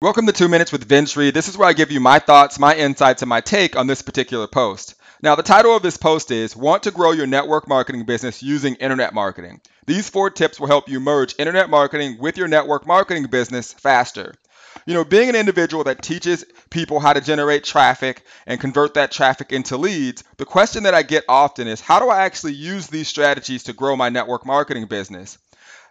[0.00, 1.14] Welcome to Two Minutes with Vince.
[1.14, 4.00] This is where I give you my thoughts, my insights, and my take on this
[4.00, 4.94] particular post.
[5.22, 8.76] Now, the title of this post is Want to Grow Your Network Marketing Business Using
[8.76, 9.60] Internet Marketing.
[9.86, 14.36] These four tips will help you merge internet marketing with your network marketing business faster.
[14.86, 19.10] You know, being an individual that teaches people how to generate traffic and convert that
[19.10, 22.86] traffic into leads, the question that I get often is how do I actually use
[22.86, 25.38] these strategies to grow my network marketing business?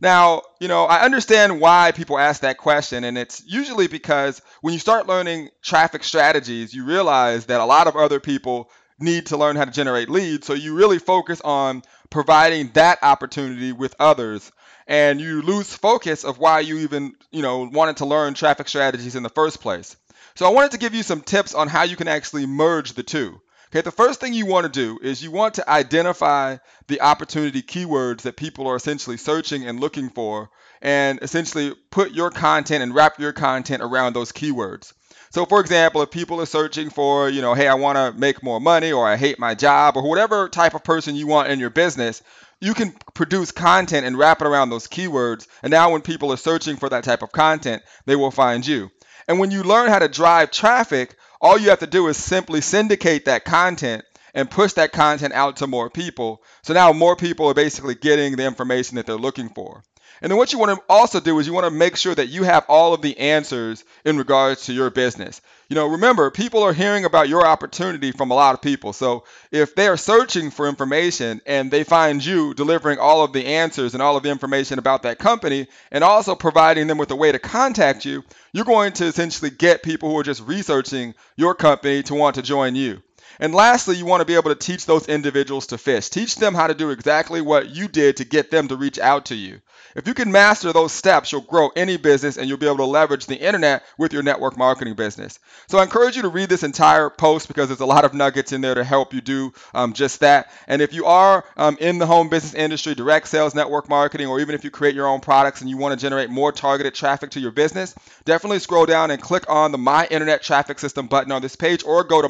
[0.00, 4.74] Now, you know, I understand why people ask that question, and it's usually because when
[4.74, 9.36] you start learning traffic strategies, you realize that a lot of other people need to
[9.36, 10.46] learn how to generate leads.
[10.46, 14.50] So you really focus on providing that opportunity with others,
[14.86, 19.16] and you lose focus of why you even, you know, wanted to learn traffic strategies
[19.16, 19.96] in the first place.
[20.34, 23.04] So I wanted to give you some tips on how you can actually merge the
[23.04, 23.40] two.
[23.74, 27.60] Okay, the first thing you want to do is you want to identify the opportunity
[27.60, 30.48] keywords that people are essentially searching and looking for,
[30.80, 34.92] and essentially put your content and wrap your content around those keywords.
[35.30, 38.44] So, for example, if people are searching for, you know, hey, I want to make
[38.44, 41.58] more money, or I hate my job, or whatever type of person you want in
[41.58, 42.22] your business,
[42.60, 45.48] you can produce content and wrap it around those keywords.
[45.64, 48.92] And now, when people are searching for that type of content, they will find you.
[49.26, 52.60] And when you learn how to drive traffic, all you have to do is simply
[52.60, 54.04] syndicate that content
[54.34, 56.42] and push that content out to more people.
[56.62, 59.82] So now more people are basically getting the information that they're looking for.
[60.22, 62.28] And then what you want to also do is you want to make sure that
[62.28, 65.40] you have all of the answers in regards to your business.
[65.68, 68.92] You know, remember, people are hearing about your opportunity from a lot of people.
[68.92, 73.46] So if they are searching for information and they find you delivering all of the
[73.46, 77.16] answers and all of the information about that company and also providing them with a
[77.16, 81.54] way to contact you, you're going to essentially get people who are just researching your
[81.54, 83.02] company to want to join you.
[83.40, 86.08] And lastly, you want to be able to teach those individuals to fish.
[86.08, 89.26] Teach them how to do exactly what you did to get them to reach out
[89.26, 89.60] to you.
[89.94, 92.84] If you can master those steps, you'll grow any business and you'll be able to
[92.84, 95.38] leverage the internet with your network marketing business.
[95.68, 98.52] So I encourage you to read this entire post because there's a lot of nuggets
[98.52, 100.50] in there to help you do um, just that.
[100.66, 104.40] And if you are um, in the home business industry, direct sales, network marketing, or
[104.40, 107.30] even if you create your own products and you want to generate more targeted traffic
[107.30, 107.94] to your business,
[108.24, 111.84] definitely scroll down and click on the My Internet Traffic System button on this page
[111.84, 112.28] or go to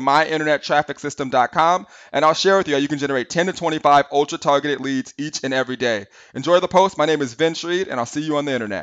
[0.94, 4.80] myinternettrafficsystem.com and I'll share with you how you can generate 10 to 25 ultra targeted
[4.80, 6.06] leads each and every day.
[6.34, 6.98] Enjoy the post.
[6.98, 8.82] My name is Vince Reed, and I'll see you on the internet.